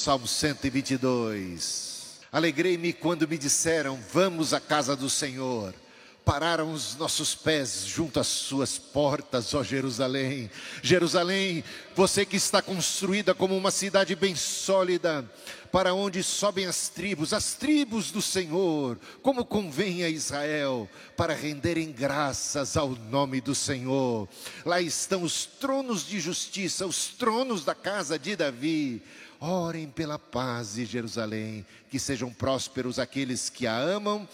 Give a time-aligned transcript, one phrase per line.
[0.00, 2.20] Salmo 122.
[2.32, 5.74] Alegrei-me quando me disseram: Vamos à casa do Senhor.
[6.24, 10.50] Pararam os nossos pés junto às suas portas, ó Jerusalém.
[10.82, 11.64] Jerusalém,
[11.96, 15.28] você que está construída como uma cidade bem sólida,
[15.72, 21.92] para onde sobem as tribos, as tribos do Senhor, como convém a Israel, para renderem
[21.92, 24.28] graças ao nome do Senhor.
[24.64, 29.02] Lá estão os tronos de justiça, os tronos da casa de Davi.
[29.42, 34.28] Orem pela paz de Jerusalém, que sejam prósperos aqueles que a amam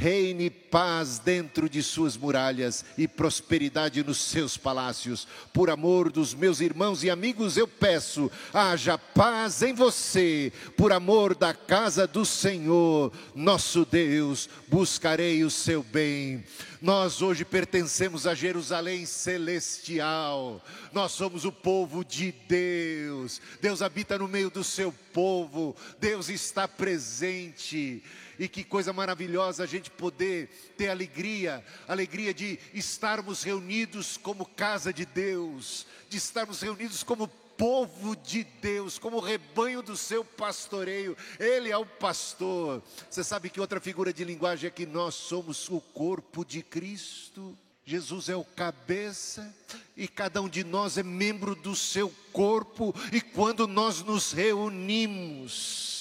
[0.00, 5.28] reine paz dentro de suas muralhas e prosperidade nos seus palácios.
[5.52, 11.34] Por amor dos meus irmãos e amigos, eu peço, haja paz em você, por amor
[11.34, 16.42] da casa do Senhor, nosso Deus, buscarei o seu bem.
[16.80, 20.64] Nós hoje pertencemos a Jerusalém celestial.
[20.92, 23.38] Nós somos o povo de Deus.
[23.60, 25.76] Deus habita no meio do seu povo.
[26.00, 28.02] Deus está presente.
[28.38, 34.90] E que coisa maravilhosa a gente poder ter alegria, alegria de estarmos reunidos como casa
[34.90, 41.14] de Deus, de estarmos reunidos como povo de Deus, como rebanho do seu pastoreio.
[41.38, 42.82] Ele é o pastor.
[43.10, 47.54] Você sabe que outra figura de linguagem é que nós somos o corpo de Cristo.
[47.84, 49.54] Jesus é o cabeça
[49.94, 55.99] e cada um de nós é membro do seu corpo, e quando nós nos reunimos,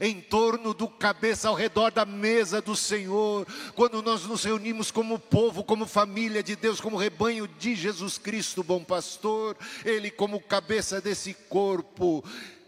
[0.00, 5.18] em torno do cabeça, ao redor da mesa do Senhor, quando nós nos reunimos como
[5.18, 11.02] povo, como família de Deus, como rebanho de Jesus Cristo, bom pastor, Ele como cabeça
[11.02, 12.24] desse corpo,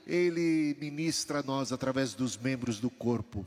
[0.06, 3.46] Ele ministra a nós através dos membros do corpo.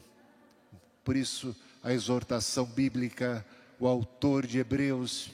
[1.04, 3.46] Por isso, a exortação bíblica,
[3.80, 5.30] o autor de Hebreus,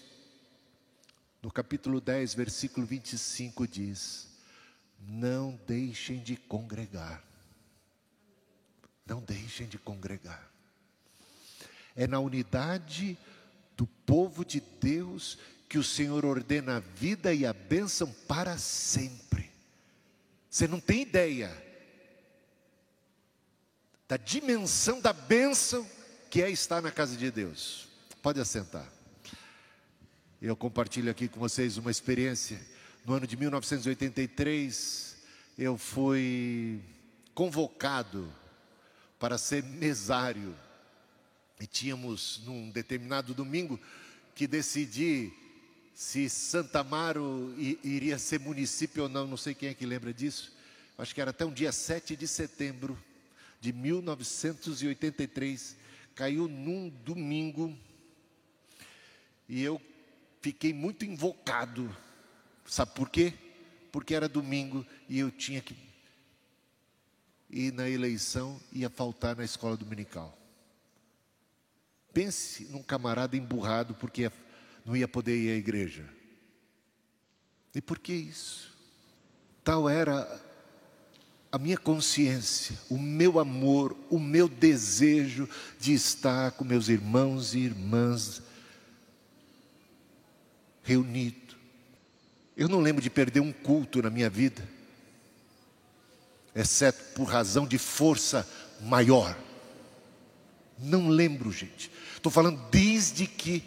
[1.41, 4.27] no capítulo 10, versículo 25, diz:
[4.99, 7.30] Não deixem de congregar
[9.05, 10.49] não deixem de congregar.
[11.95, 13.17] É na unidade
[13.75, 15.37] do povo de Deus
[15.67, 19.51] que o Senhor ordena a vida e a bênção para sempre.
[20.49, 21.49] Você não tem ideia
[24.07, 25.89] da dimensão da bênção
[26.29, 27.87] que é estar na casa de Deus.
[28.21, 28.91] Pode assentar.
[30.41, 32.59] Eu compartilho aqui com vocês uma experiência.
[33.05, 35.17] No ano de 1983,
[35.57, 36.81] eu fui
[37.33, 38.29] convocado
[39.21, 40.53] para ser mesário.
[41.59, 43.79] E tínhamos, num determinado domingo,
[44.33, 45.31] que decidir
[45.93, 50.51] se Santa Amaro iria ser município ou não, não sei quem é que lembra disso.
[50.97, 52.97] Acho que era até um dia 7 de setembro
[53.59, 55.77] de 1983.
[56.15, 57.77] Caiu num domingo.
[59.47, 59.79] E eu
[60.41, 61.95] fiquei muito invocado.
[62.65, 63.35] Sabe por quê?
[63.91, 65.75] Porque era domingo e eu tinha que
[67.51, 70.37] e na eleição ia faltar na escola dominical.
[72.13, 74.31] Pense num camarada emburrado porque
[74.85, 76.05] não ia poder ir à igreja.
[77.75, 78.71] E por que isso?
[79.63, 80.41] Tal era
[81.51, 85.47] a minha consciência, o meu amor, o meu desejo
[85.77, 88.41] de estar com meus irmãos e irmãs
[90.83, 91.57] reunidos.
[92.55, 94.67] Eu não lembro de perder um culto na minha vida
[96.55, 98.47] exceto por razão de força
[98.81, 99.37] maior.
[100.77, 101.91] Não lembro, gente.
[102.15, 103.63] Estou falando desde que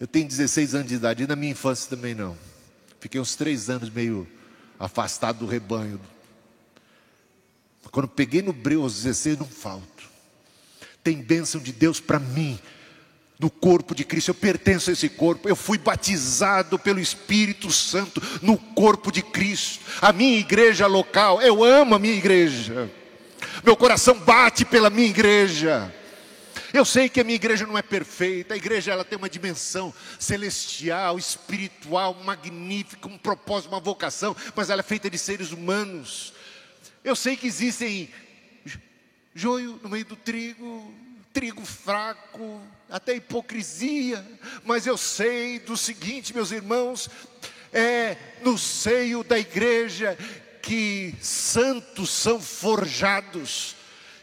[0.00, 2.36] eu tenho 16 anos de idade, e na minha infância também não.
[3.00, 4.28] Fiquei uns três anos meio
[4.78, 6.00] afastado do rebanho.
[7.90, 10.04] Quando peguei no breu aos 16, não falto.
[11.02, 12.58] Tem bênção de Deus para mim
[13.38, 18.20] no corpo de Cristo, eu pertenço a esse corpo, eu fui batizado pelo Espírito Santo
[18.42, 22.90] no corpo de Cristo, a minha igreja local, eu amo a minha igreja,
[23.64, 25.94] meu coração bate pela minha igreja.
[26.72, 29.94] Eu sei que a minha igreja não é perfeita, a igreja ela tem uma dimensão
[30.18, 36.34] celestial, espiritual, magnífica, um propósito, uma vocação, mas ela é feita de seres humanos.
[37.02, 38.10] Eu sei que existem
[39.34, 40.92] joio no meio do trigo,
[41.38, 44.26] trigo fraco, até hipocrisia,
[44.64, 47.08] mas eu sei do seguinte, meus irmãos,
[47.72, 50.18] é no seio da igreja
[50.60, 53.76] que santos são forjados,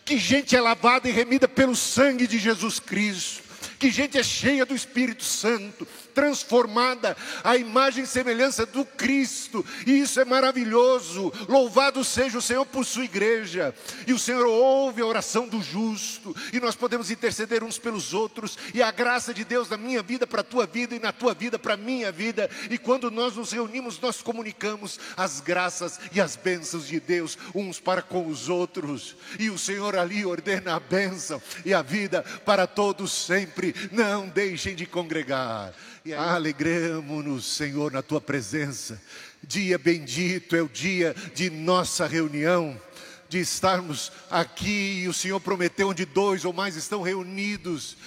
[0.03, 3.43] que gente é lavada e remida pelo sangue de Jesus Cristo,
[3.79, 9.99] que gente é cheia do Espírito Santo, transformada à imagem e semelhança do Cristo, e
[9.99, 11.31] isso é maravilhoso.
[11.47, 13.75] Louvado seja o Senhor por sua igreja,
[14.07, 18.57] e o Senhor ouve a oração do justo, e nós podemos interceder uns pelos outros,
[18.73, 21.33] e a graça de Deus na minha vida para a tua vida, e na tua
[21.33, 26.21] vida para a minha vida, e quando nós nos reunimos, nós comunicamos as graças e
[26.21, 30.79] as bênçãos de Deus uns para com os outros, e o Senhor ali ordena a
[30.79, 33.75] bênção e a vida para todos sempre.
[33.91, 35.73] Não deixem de congregar.
[36.05, 39.01] E alegremos-nos, Senhor, na tua presença.
[39.41, 42.79] Dia bendito é o dia de nossa reunião
[43.27, 47.97] de estarmos aqui e o Senhor prometeu onde dois ou mais estão reunidos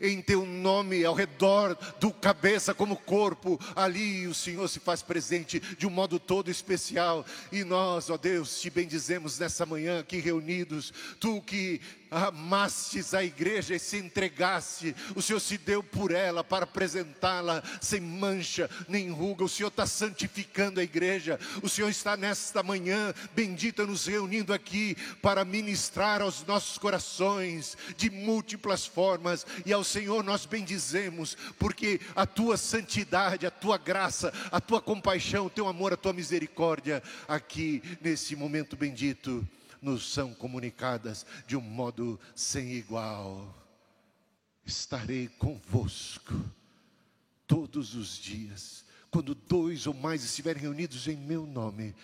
[0.00, 5.60] em teu nome ao redor do cabeça como corpo, ali o Senhor se faz presente
[5.60, 7.24] de um modo todo especial.
[7.50, 11.80] E nós, ó Deus, te bendizemos nessa manhã aqui reunidos, tu que
[12.16, 18.00] amastes a igreja e se entregasse, o Senhor se deu por ela para apresentá-la sem
[18.00, 19.44] mancha nem ruga.
[19.44, 24.96] O Senhor está santificando a igreja, o Senhor está nesta manhã, bendita, nos reunindo aqui
[25.20, 32.26] para ministrar aos nossos corações de múltiplas formas, e ao Senhor nós bendizemos, porque a
[32.26, 37.82] tua santidade, a tua graça, a tua compaixão, o teu amor, a tua misericórdia, aqui
[38.00, 39.46] nesse momento bendito
[39.80, 43.54] nos são comunicadas de um modo sem igual.
[44.64, 46.34] Estarei convosco
[47.46, 51.94] todos os dias, quando dois ou mais estiverem reunidos em meu nome,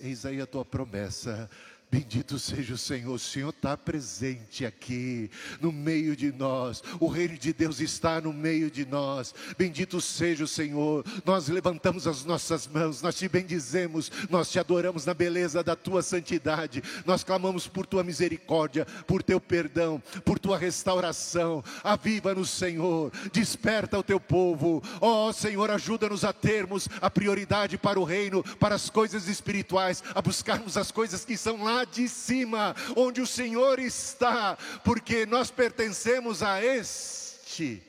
[0.00, 1.48] eis aí a tua promessa
[1.92, 5.30] Bendito seja o Senhor, o Senhor está presente aqui,
[5.60, 9.34] no meio de nós, o Reino de Deus está no meio de nós.
[9.58, 15.04] Bendito seja o Senhor, nós levantamos as nossas mãos, nós te bendizemos, nós te adoramos
[15.04, 20.56] na beleza da tua santidade, nós clamamos por tua misericórdia, por teu perdão, por tua
[20.56, 21.62] restauração.
[21.84, 28.00] Aviva-nos, Senhor, desperta o teu povo, ó oh, Senhor, ajuda-nos a termos a prioridade para
[28.00, 32.74] o reino, para as coisas espirituais, a buscarmos as coisas que são lá de cima,
[32.96, 37.82] onde o Senhor está, porque nós pertencemos a este,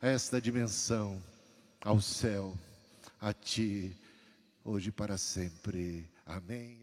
[0.00, 1.22] a esta dimensão,
[1.80, 2.56] ao céu,
[3.20, 3.96] a Ti,
[4.64, 6.08] hoje para sempre.
[6.26, 6.78] Amém.